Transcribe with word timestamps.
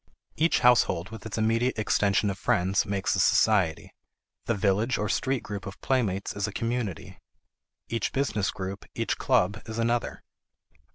Each 0.35 0.61
household 0.61 1.11
with 1.11 1.27
its 1.27 1.37
immediate 1.37 1.77
extension 1.77 2.31
of 2.31 2.39
friends 2.39 2.87
makes 2.87 3.13
a 3.15 3.19
society; 3.19 3.93
the 4.45 4.55
village 4.55 4.97
or 4.97 5.07
street 5.07 5.43
group 5.43 5.67
of 5.67 5.79
playmates 5.81 6.35
is 6.35 6.47
a 6.47 6.51
community; 6.51 7.19
each 7.87 8.11
business 8.11 8.49
group, 8.49 8.85
each 8.95 9.19
club, 9.19 9.61
is 9.67 9.77
another. 9.77 10.23